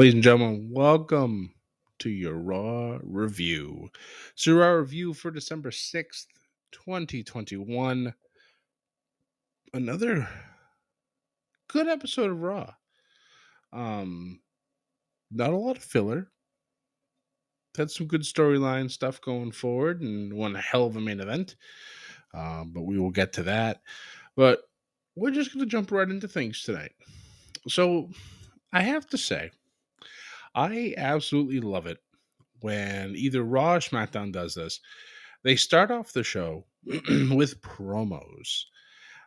[0.00, 1.52] Ladies and gentlemen, welcome
[1.98, 3.90] to your Raw review.
[4.34, 6.24] So, Raw review for December 6th,
[6.72, 8.14] 2021.
[9.74, 10.26] Another
[11.68, 12.70] good episode of Raw.
[13.74, 14.40] Um,
[15.30, 16.30] not a lot of filler.
[17.76, 21.56] Had some good storyline stuff going forward and one hell of a main event.
[22.32, 23.82] Um, but we will get to that.
[24.34, 24.62] But
[25.14, 26.92] we're just going to jump right into things tonight.
[27.68, 28.08] So,
[28.72, 29.50] I have to say,
[30.54, 31.98] I absolutely love it
[32.60, 34.80] when either Raw or SmackDown does this.
[35.42, 38.64] They start off the show with promos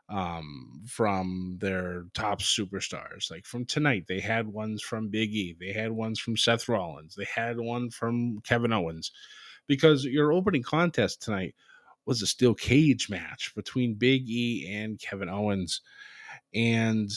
[0.09, 3.31] um, from their top superstars.
[3.31, 7.15] Like from tonight, they had ones from Big E, they had ones from Seth Rollins,
[7.15, 9.11] they had one from Kevin Owens.
[9.65, 11.55] Because your opening contest tonight
[12.05, 15.79] was a steel cage match between Big E and Kevin Owens.
[16.53, 17.09] And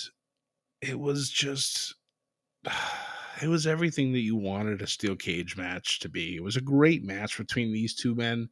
[0.80, 1.96] it was just
[3.42, 6.36] it was everything that you wanted a steel cage match to be.
[6.36, 8.48] It was a great match between these two men.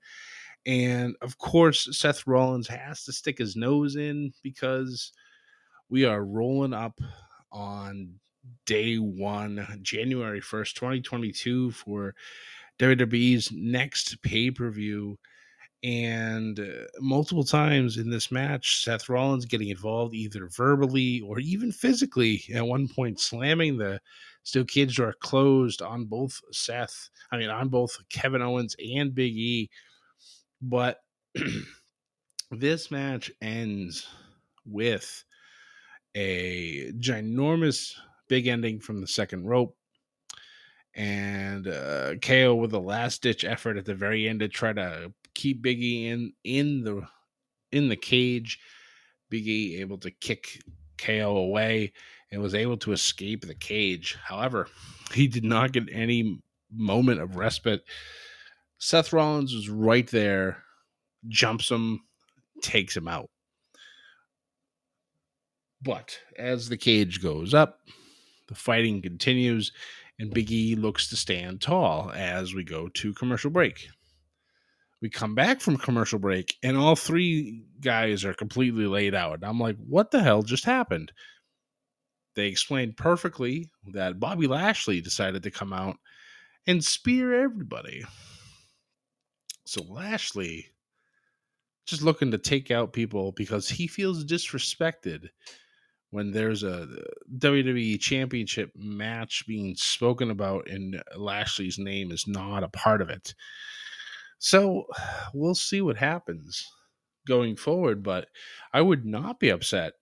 [0.67, 5.13] And of course, Seth Rollins has to stick his nose in because
[5.89, 6.99] we are rolling up
[7.53, 8.15] on
[8.67, 12.15] day one, January 1st, 2022, for
[12.79, 15.19] WWE's next pay per view.
[15.85, 21.71] And uh, multiple times in this match, Seth Rollins getting involved either verbally or even
[21.71, 24.01] physically, at one point slamming the
[24.45, 29.37] steel cage door closed on both Seth, I mean, on both Kevin Owens and Big
[29.37, 29.69] E.
[30.63, 31.01] But
[32.51, 34.07] this match ends
[34.65, 35.23] with
[36.15, 37.93] a ginormous
[38.29, 39.77] big ending from the second rope
[40.95, 45.13] and uh, KO with a last ditch effort at the very end to try to
[45.35, 47.03] keep Biggie in in the
[47.73, 48.59] in the cage.
[49.31, 50.63] Biggie able to kick
[50.99, 51.93] KO away
[52.31, 54.17] and was able to escape the cage.
[54.23, 54.69] However,
[55.13, 56.41] he did not get any
[56.73, 57.85] moment of respite.
[58.79, 60.63] Seth Rollins was right there,
[61.29, 62.01] jumps him,
[62.61, 63.31] takes him out.
[65.81, 67.81] But as the cage goes up,
[68.49, 69.73] the fighting continues,
[70.19, 73.89] and Biggie looks to stand tall as we go to commercial break.
[75.05, 79.41] We come back from commercial break, and all three guys are completely laid out.
[79.43, 81.13] I'm like, what the hell just happened?
[82.37, 85.99] They explained perfectly that Bobby Lashley decided to come out
[86.67, 88.03] and spear everybody.
[89.67, 90.69] So Lashley
[91.85, 95.29] just looking to take out people because he feels disrespected
[96.13, 96.89] when there's a
[97.37, 103.35] WWE championship match being spoken about and Lashley's name is not a part of it.
[104.39, 104.87] So
[105.35, 106.67] we'll see what happens
[107.27, 108.29] going forward, but
[108.73, 109.95] I would not be upset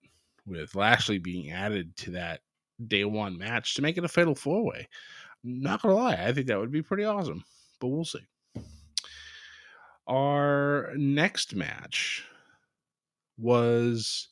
[0.45, 2.41] with Lashley being added to that
[2.87, 4.87] day one match to make it a fatal four way.
[5.43, 7.43] Not gonna lie, I think that would be pretty awesome,
[7.79, 8.25] but we'll see.
[10.07, 12.25] Our next match
[13.37, 14.27] was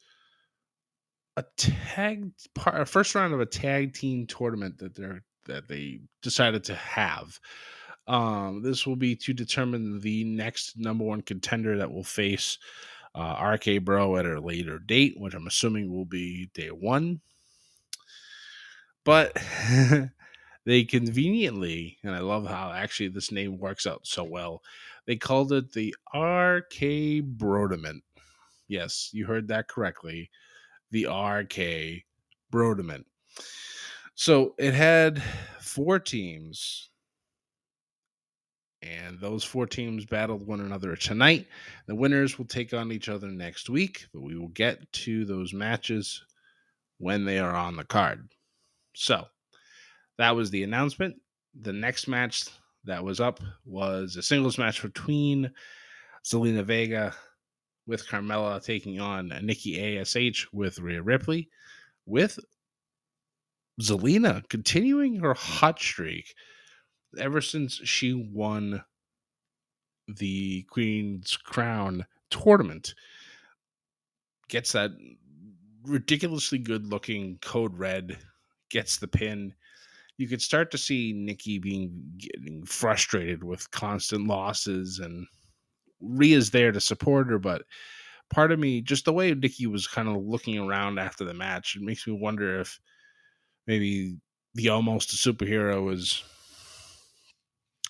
[1.37, 6.63] a tag part, first round of a tag team tournament that they're that they decided
[6.65, 7.39] to have.
[8.07, 12.57] Um, this will be to determine the next number one contender that will face
[13.15, 17.21] uh, RK Bro at a later date, which I'm assuming will be day one.
[19.03, 19.37] But
[20.65, 24.61] they conveniently, and I love how actually this name works out so well,
[25.05, 28.01] they called it the RK Brodement.
[28.67, 30.29] Yes, you heard that correctly.
[30.91, 32.03] The RK
[32.51, 33.05] Brodement.
[34.15, 35.21] So it had
[35.59, 36.90] four teams
[38.83, 41.47] And those four teams battled one another tonight.
[41.87, 45.53] The winners will take on each other next week, but we will get to those
[45.53, 46.23] matches
[46.97, 48.29] when they are on the card.
[48.95, 49.27] So
[50.17, 51.15] that was the announcement.
[51.59, 52.45] The next match
[52.85, 55.51] that was up was a singles match between
[56.25, 57.13] Zelina Vega
[57.85, 61.49] with Carmella taking on Nikki ASH with Rhea Ripley,
[62.05, 62.39] with
[63.81, 66.33] Zelina continuing her hot streak
[67.17, 68.83] ever since she won
[70.07, 72.93] the Queen's Crown tournament.
[74.49, 74.91] Gets that
[75.83, 78.17] ridiculously good looking code red,
[78.69, 79.53] gets the pin.
[80.17, 85.25] You could start to see Nikki being getting frustrated with constant losses and
[85.99, 87.63] Rhea's there to support her, but
[88.29, 91.75] part of me, just the way Nikki was kind of looking around after the match,
[91.75, 92.79] it makes me wonder if
[93.67, 94.17] maybe
[94.55, 96.23] the almost a superhero is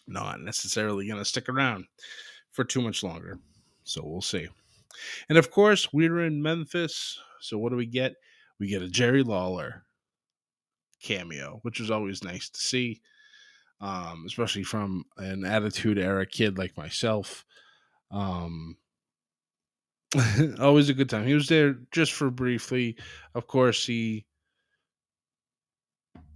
[0.08, 1.86] not necessarily going to stick around
[2.52, 3.40] for too much longer.
[3.84, 4.48] So we'll see.
[5.30, 7.20] And of course, we're in Memphis.
[7.40, 8.16] So what do we get?
[8.60, 9.84] We get a Jerry Lawler
[11.02, 13.02] cameo, which is always nice to see,
[13.80, 17.44] um, especially from an Attitude Era kid like myself.
[18.12, 18.78] Um,
[20.60, 21.26] always a good time.
[21.26, 22.98] He was there just for briefly.
[23.34, 24.26] Of course, he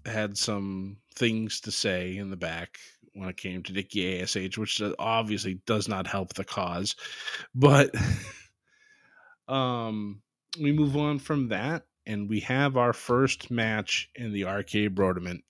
[0.06, 2.78] had some things to say in the back
[3.16, 6.96] when it came to Nikki ASH, which obviously does not help the cause.
[7.54, 7.96] But
[9.48, 10.22] um,
[10.62, 15.44] we move on from that, and we have our first match in the arcade tournament.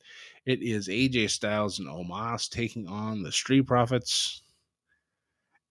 [0.45, 4.43] It is AJ Styles and Omos taking on the Street Profits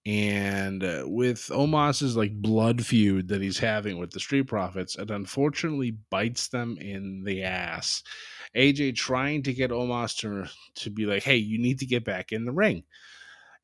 [0.06, 5.10] and uh, with Omos's like blood feud that he's having with the Street Profits, it
[5.10, 8.02] unfortunately bites them in the ass.
[8.54, 10.46] AJ trying to get Omos to
[10.82, 12.84] to be like, "Hey, you need to get back in the ring,"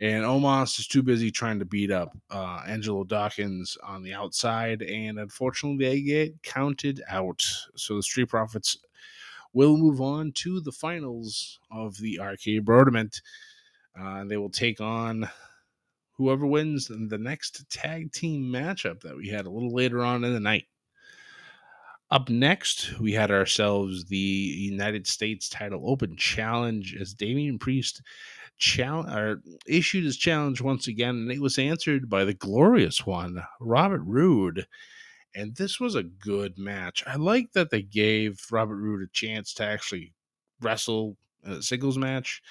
[0.00, 4.82] and Omos is too busy trying to beat up uh, Angelo Dawkins on the outside,
[4.82, 7.44] and unfortunately, they get counted out.
[7.76, 8.78] So the Street Profits
[9.52, 13.22] will move on to the finals of the Arcade Tournament.
[13.98, 15.28] Uh, they will take on
[16.12, 20.32] whoever wins the next tag team matchup that we had a little later on in
[20.34, 20.66] the night.
[22.10, 28.02] Up next, we had ourselves the United States Title Open Challenge as Damian Priest
[28.58, 34.02] challenge issued his challenge once again, and it was answered by the glorious one, Robert
[34.04, 34.66] Roode.
[35.34, 37.04] And this was a good match.
[37.06, 40.12] I like that they gave Robert Roode a chance to actually
[40.60, 42.42] wrestle a singles match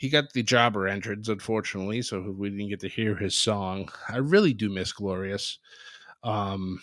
[0.00, 3.90] he got the jobber entrance, unfortunately, so we didn't get to hear his song.
[4.08, 5.58] I really do miss Glorious,
[6.22, 6.80] um,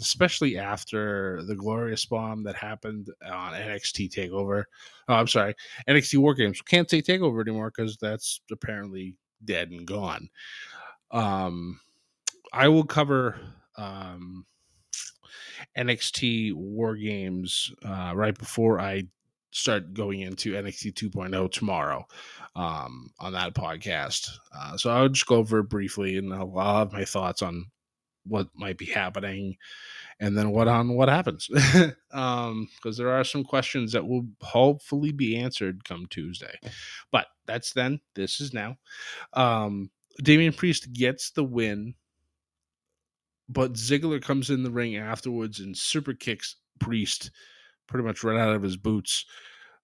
[0.00, 4.64] especially after the Glorious bomb that happened on NXT Takeover.
[5.08, 5.54] Oh, I'm sorry,
[5.88, 6.60] NXT War Games.
[6.62, 10.28] Can't say Takeover anymore because that's apparently dead and gone.
[11.10, 11.80] Um,
[12.52, 13.38] I will cover
[13.76, 14.46] um,
[15.76, 19.04] NXT War Games uh, right before I
[19.50, 22.06] start going into NXT 2.0 tomorrow
[22.56, 24.28] um, on that podcast.
[24.56, 27.66] Uh, so I'll just go over it briefly and I'll, I'll, have my thoughts on
[28.26, 29.56] what might be happening
[30.20, 31.48] and then what on what happens.
[31.48, 36.58] Because um, there are some questions that will hopefully be answered come Tuesday.
[37.10, 38.00] But that's then.
[38.14, 38.76] This is now.
[39.32, 39.90] Um,
[40.22, 41.94] Damian Priest gets the win,
[43.48, 47.30] but Ziggler comes in the ring afterwards and super kicks Priest
[47.86, 49.26] pretty much right out of his boots.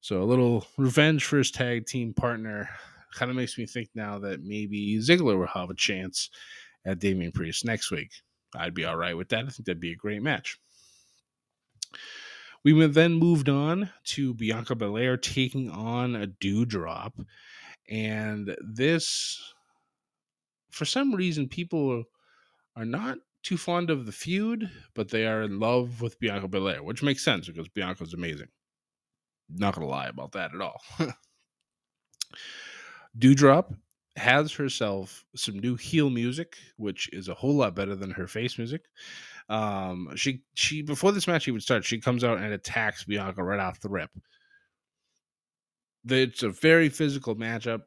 [0.00, 2.68] So a little revenge for his tag team partner
[3.14, 6.30] kind of makes me think now that maybe Ziggler will have a chance
[6.84, 8.10] at Damian Priest next week.
[8.54, 9.46] I'd be all right with that.
[9.46, 10.58] I think that'd be a great match.
[12.64, 17.12] We then moved on to Bianca Belair taking on a Doudrop.
[17.88, 19.40] And this,
[20.70, 22.04] for some reason, people
[22.76, 26.82] are not too fond of the feud, but they are in love with Bianca Belair,
[26.82, 28.48] which makes sense because Bianca's amazing.
[29.48, 30.80] Not gonna lie about that at all.
[33.18, 33.74] Doudrop
[34.20, 38.58] has herself some new heel music, which is a whole lot better than her face
[38.58, 38.82] music.
[39.48, 43.58] Um, she she before this match even starts, she comes out and attacks Bianca right
[43.58, 44.10] off the rip.
[46.08, 47.82] It's a very physical matchup.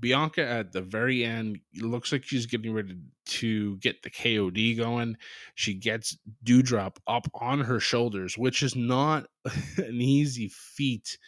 [0.00, 2.96] Bianca at the very end looks like she's getting ready
[3.26, 5.16] to get the KOD going.
[5.54, 9.26] She gets Doudrop up on her shoulders, which is not
[9.76, 11.18] an easy feat.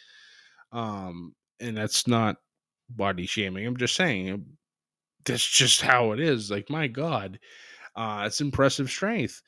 [0.71, 2.37] Um, and that's not
[2.89, 3.65] body shaming.
[3.65, 4.45] I'm just saying
[5.25, 6.51] that's just how it is.
[6.51, 7.39] Like, my God,
[7.95, 9.41] uh, it's impressive strength.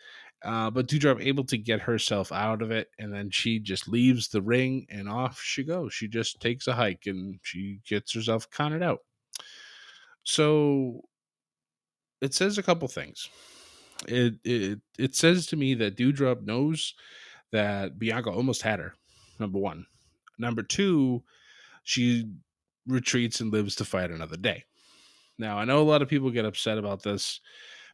[0.43, 4.27] Uh, but Doudrop able to get herself out of it, and then she just leaves
[4.27, 5.93] the ring and off she goes.
[5.93, 8.99] She just takes a hike and she gets herself counted out.
[10.23, 11.01] So
[12.21, 13.29] it says a couple things.
[14.07, 16.93] It it it says to me that Doudrop knows
[17.51, 18.93] that Bianca almost had her.
[19.39, 19.87] Number one.
[20.37, 21.23] Number two,
[21.83, 22.29] she
[22.87, 24.63] retreats and lives to fight another day.
[25.37, 27.41] Now I know a lot of people get upset about this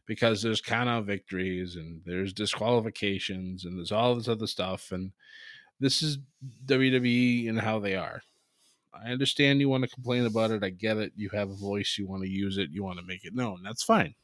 [0.06, 5.12] because there's count out victories and there's disqualifications and there's all this other stuff and
[5.80, 6.18] this is
[6.66, 8.22] WWE and how they are.
[8.94, 10.62] I understand you want to complain about it.
[10.62, 11.12] I get it.
[11.16, 11.96] You have a voice.
[11.98, 12.70] You want to use it.
[12.70, 13.62] You want to make it known.
[13.64, 14.14] That's fine.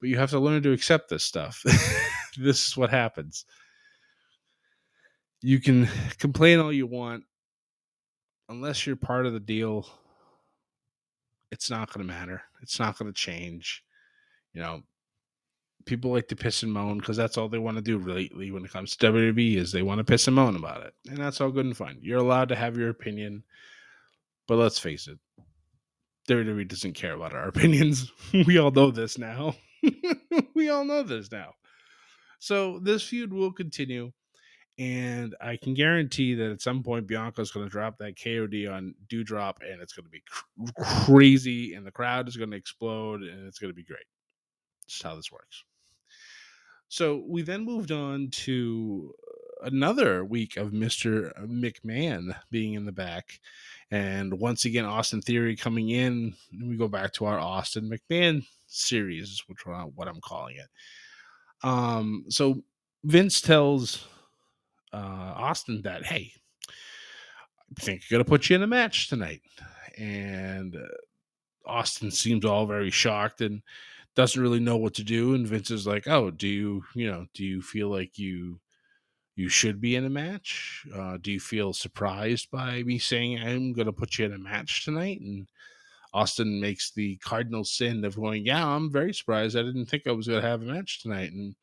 [0.00, 1.62] But you have to learn to accept this stuff.
[2.38, 3.44] this is what happens.
[5.42, 5.88] You can
[6.18, 7.24] complain all you want.
[8.52, 9.88] Unless you're part of the deal,
[11.50, 12.42] it's not going to matter.
[12.60, 13.82] It's not going to change.
[14.52, 14.82] You know,
[15.86, 18.62] people like to piss and moan because that's all they want to do lately when
[18.62, 20.92] it comes to WWE is they want to piss and moan about it.
[21.08, 21.96] And that's all good and fine.
[22.02, 23.42] You're allowed to have your opinion.
[24.46, 25.18] But let's face it,
[26.28, 28.12] WWE doesn't care about our opinions.
[28.32, 29.56] we all know this now.
[30.54, 31.54] we all know this now.
[32.38, 34.12] So this feud will continue.
[34.78, 38.94] And I can guarantee that at some point Bianca's going to drop that KOD on
[39.08, 43.22] Doudrop and it's going to be cr- crazy and the crowd is going to explode
[43.22, 44.06] and it's going to be great.
[44.84, 45.64] That's how this works.
[46.88, 49.14] So we then moved on to
[49.62, 51.32] another week of Mr.
[51.46, 53.40] McMahon being in the back.
[53.90, 56.34] And once again, Austin Theory coming in.
[56.62, 60.68] We go back to our Austin McMahon series, which is what I'm calling it.
[61.66, 62.62] Um, so
[63.04, 64.06] Vince tells
[64.92, 66.32] uh, Austin that, hey,
[66.68, 69.42] I think I'm going to put you in a match tonight.
[69.98, 70.80] And uh,
[71.66, 73.62] Austin seems all very shocked and
[74.14, 77.26] doesn't really know what to do and Vince is like, "Oh, do you, you know,
[77.34, 78.60] do you feel like you
[79.36, 80.86] you should be in a match?
[80.94, 84.38] Uh, do you feel surprised by me saying I'm going to put you in a
[84.38, 85.48] match tonight?" And
[86.12, 89.56] Austin makes the cardinal sin of going, "Yeah, I'm very surprised.
[89.56, 91.54] I didn't think I was going to have a match tonight." And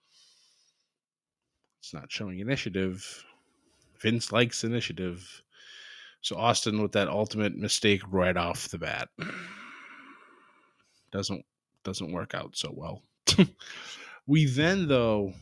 [1.80, 3.24] it's not showing initiative.
[4.02, 5.42] Vince likes initiative.
[6.22, 9.10] So Austin with that ultimate mistake right off the bat.
[11.12, 11.44] Doesn't
[11.84, 13.02] doesn't work out so well.
[14.28, 15.34] we then, though,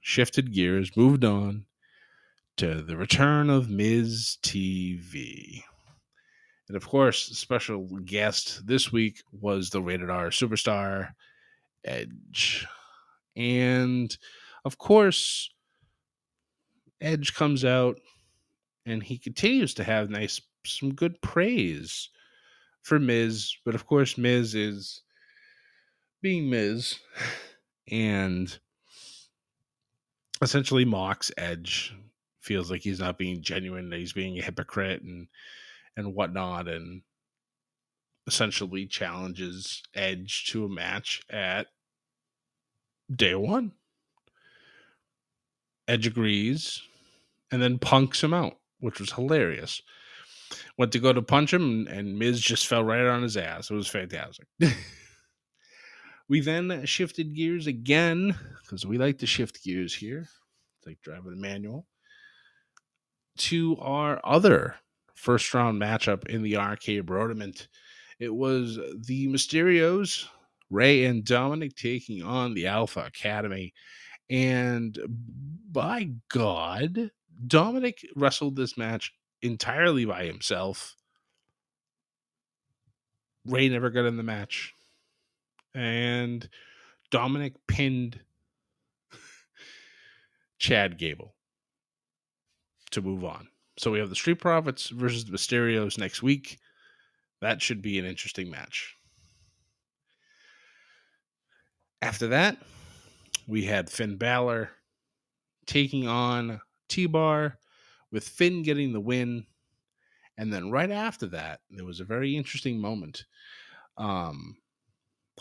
[0.00, 1.64] shifted gears, moved on
[2.58, 5.64] to the return of Miz TV.
[6.68, 11.14] And of course, special guest this week was the rated R superstar,
[11.84, 12.66] Edge.
[13.36, 14.16] And
[14.64, 15.50] of course,
[17.00, 18.00] Edge comes out
[18.86, 22.08] and he continues to have nice, some good praise
[22.82, 23.52] for Miz.
[23.64, 25.02] But of course, Miz is
[26.22, 26.98] being Miz
[27.90, 28.58] and
[30.42, 31.94] essentially mocks Edge,
[32.40, 35.28] feels like he's not being genuine, that he's being a hypocrite and
[35.96, 37.02] and whatnot, and
[38.26, 41.66] essentially challenges Edge to a match at
[43.14, 43.72] day one.
[45.88, 46.82] Edge agrees
[47.50, 49.82] and then punks him out, which was hilarious.
[50.76, 53.70] Went to go to punch him, and Miz just fell right on his ass.
[53.70, 54.46] It was fantastic.
[56.28, 60.28] We then shifted gears again because we like to shift gears here.
[60.76, 61.86] It's like driving a manual
[63.38, 64.76] to our other
[65.14, 67.68] first round matchup in the arcade tournament.
[68.18, 70.26] It was the Mysterios,
[70.70, 73.72] Rey and Dominic taking on the Alpha Academy.
[74.30, 74.98] And
[75.70, 77.10] by God,
[77.46, 80.96] Dominic wrestled this match entirely by himself.
[83.46, 84.74] Rey never got in the match
[85.74, 86.48] and
[87.10, 88.20] Dominic pinned
[90.58, 91.34] Chad Gable
[92.90, 93.48] to move on.
[93.78, 96.58] So we have the Street Profits versus the Mysterios next week.
[97.40, 98.96] That should be an interesting match.
[102.02, 102.58] After that,
[103.48, 104.70] we had Finn Balor
[105.66, 107.58] taking on T Bar,
[108.12, 109.46] with Finn getting the win.
[110.36, 113.24] And then right after that, there was a very interesting moment.
[113.96, 114.56] Um,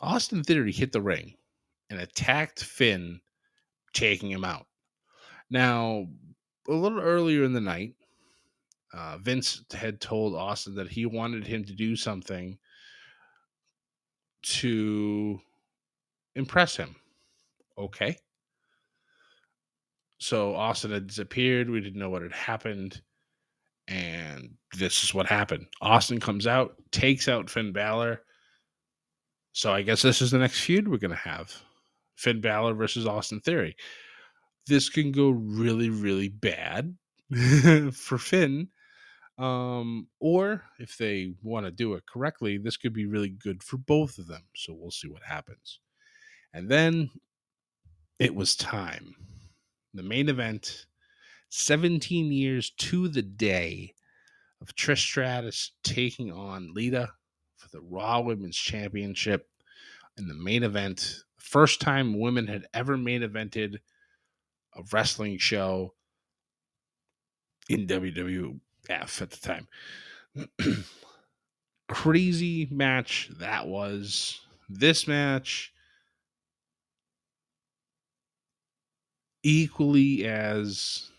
[0.02, 1.36] Austin Theory hit the ring
[1.90, 3.22] and attacked Finn,
[3.94, 4.66] taking him out.
[5.50, 6.08] Now,
[6.68, 7.94] a little earlier in the night,
[8.94, 12.58] uh, Vince had told Austin that he wanted him to do something
[14.44, 15.40] to
[16.36, 16.96] impress him.
[17.78, 18.18] Okay.
[20.20, 21.70] So Austin had disappeared.
[21.70, 23.02] We didn't know what had happened.
[23.88, 25.68] And this is what happened.
[25.82, 28.22] Austin comes out, takes out Finn Balor,
[29.54, 31.54] so I guess this is the next feud we're going to have
[32.16, 33.76] Finn Balor versus Austin Theory.
[34.68, 36.98] This can go really, really bad
[37.94, 38.70] for Finn
[39.38, 43.78] Um, or if they want to do it correctly, this could be really good for
[43.78, 44.44] both of them.
[44.56, 45.80] So we'll see what happens.
[46.54, 47.12] And then
[48.20, 49.16] it was time.
[49.94, 50.86] The main event,
[51.50, 53.94] 17 years to the day
[54.62, 57.10] of Trish Stratus taking on Lita
[57.58, 59.48] for the Raw Women's Championship
[60.18, 61.24] in the main event.
[61.38, 63.78] First time women had ever main evented
[64.76, 65.94] a wrestling show
[67.70, 69.68] in WWF at the time.
[71.88, 74.42] Crazy match that was.
[74.70, 75.74] This match
[79.48, 81.10] equally as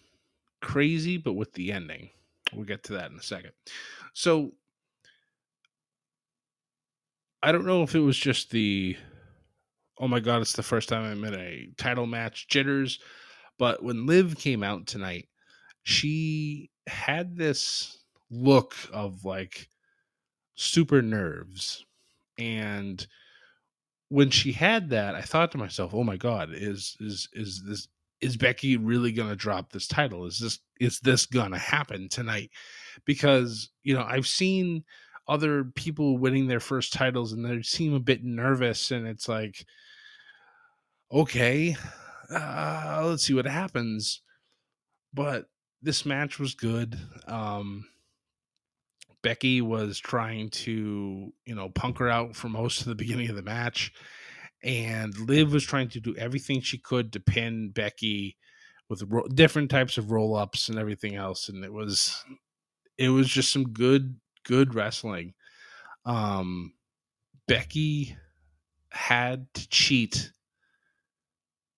[0.60, 2.10] crazy, but with the ending.
[2.52, 3.52] We'll get to that in a second.
[4.12, 4.52] So
[7.42, 8.96] I don't know if it was just the
[9.98, 13.00] oh my god, it's the first time I'm in a title match jitters,
[13.58, 15.28] but when Liv came out tonight,
[15.82, 17.98] she had this
[18.30, 19.68] look of like
[20.54, 21.84] super nerves
[22.36, 23.06] and
[24.10, 27.88] when she had that i thought to myself oh my god is is is this
[28.20, 30.26] is Becky really going to drop this title?
[30.26, 32.50] Is this is this going to happen tonight?
[33.04, 34.84] Because you know I've seen
[35.26, 39.64] other people winning their first titles and they seem a bit nervous, and it's like,
[41.12, 41.76] okay,
[42.30, 44.22] uh, let's see what happens.
[45.14, 45.46] But
[45.82, 46.98] this match was good.
[47.26, 47.86] Um,
[49.22, 53.36] Becky was trying to, you know, punk her out for most of the beginning of
[53.36, 53.92] the match
[54.62, 58.36] and Liv was trying to do everything she could to pin Becky
[58.88, 62.24] with ro- different types of roll ups and everything else, and it was
[62.96, 65.34] it was just some good good wrestling.
[66.04, 66.72] Um,
[67.46, 68.16] Becky
[68.90, 70.32] had to cheat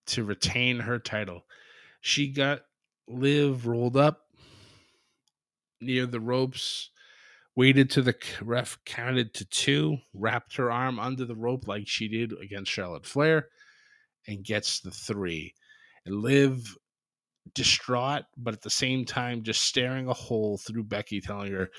[0.06, 1.44] to retain her title.
[2.00, 2.62] She got
[3.08, 4.26] Liv rolled up
[5.80, 6.90] near the ropes
[7.56, 12.08] waited to the ref counted to two, wrapped her arm under the rope like she
[12.08, 13.48] did against Charlotte Flair,
[14.26, 15.54] and gets the three.
[16.06, 16.76] And Liv,
[17.54, 21.70] distraught, but at the same time just staring a hole through Becky, telling her,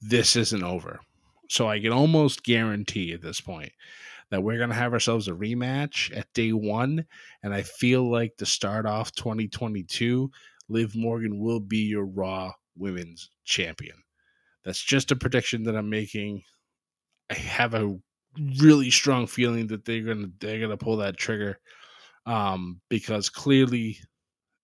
[0.00, 1.00] This isn't over.
[1.48, 3.72] So I can almost guarantee at this point
[4.30, 7.06] that we're going to have ourselves a rematch at day one.
[7.42, 10.30] And I feel like to start off 2022,
[10.68, 13.96] Liv Morgan will be your Raw Women's Champion.
[14.68, 16.42] That's just a prediction that I'm making.
[17.30, 17.96] I have a
[18.60, 21.58] really strong feeling that they're gonna they're gonna pull that trigger,
[22.26, 23.98] um, because clearly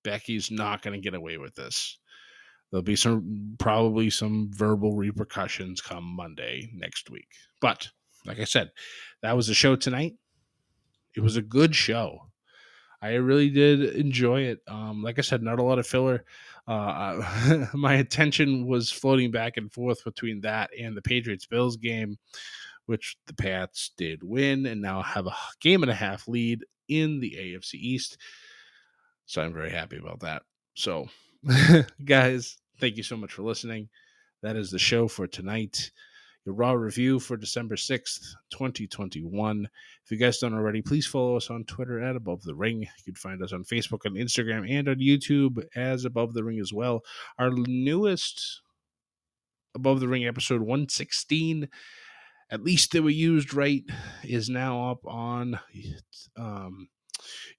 [0.02, 1.98] Becky's not gonna get away with this.
[2.70, 7.28] There'll be some probably some verbal repercussions come Monday next week.
[7.62, 7.88] But
[8.26, 8.72] like I said,
[9.22, 10.16] that was the show tonight.
[11.16, 12.18] It was a good show.
[13.04, 14.60] I really did enjoy it.
[14.68, 16.24] Um, like I said, not a lot of filler
[16.66, 22.18] uh, my attention was floating back and forth between that and the Patriots Bills game,
[22.86, 27.20] which the Pats did win and now have a game and a half lead in
[27.20, 28.18] the AFC East.
[29.26, 30.42] So I'm very happy about that.
[30.74, 31.08] So,
[32.04, 33.88] guys, thank you so much for listening.
[34.42, 35.90] That is the show for tonight
[36.44, 39.68] your Raw review for December 6th, 2021.
[40.04, 42.82] If you guys don't already, please follow us on Twitter at Above the Ring.
[42.82, 46.60] You can find us on Facebook and Instagram and on YouTube as Above the Ring
[46.60, 47.02] as well.
[47.38, 48.60] Our newest
[49.74, 51.68] Above the Ring episode 116,
[52.50, 53.82] at least that we used right,
[54.22, 55.58] is now up on
[56.36, 56.88] um,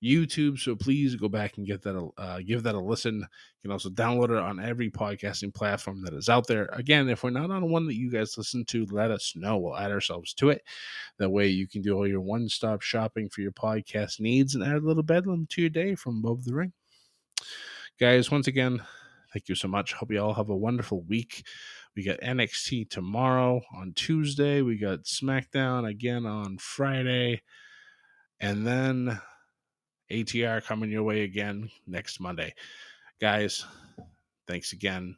[0.03, 0.57] YouTube.
[0.59, 3.15] So please go back and get that, uh, give that a listen.
[3.19, 6.69] You can also download it on every podcasting platform that is out there.
[6.73, 9.57] Again, if we're not on one that you guys listen to, let us know.
[9.57, 10.61] We'll add ourselves to it.
[11.17, 14.63] That way you can do all your one stop shopping for your podcast needs and
[14.63, 16.73] add a little bedlam to your day from above the ring.
[17.99, 18.81] Guys, once again,
[19.33, 19.93] thank you so much.
[19.93, 21.45] Hope you all have a wonderful week.
[21.95, 24.61] We got NXT tomorrow on Tuesday.
[24.61, 27.41] We got SmackDown again on Friday.
[28.41, 29.21] And then
[30.11, 32.53] ATR coming your way again next Monday.
[33.19, 33.65] Guys,
[34.47, 35.15] thanks again.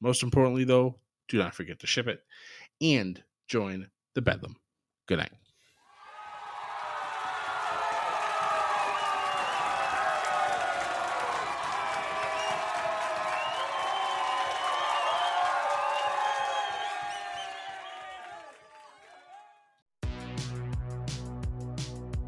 [0.00, 0.96] Most importantly, though,
[1.28, 2.20] do not forget to ship it
[2.80, 4.56] and join the Bedlam.
[5.06, 5.32] Good night.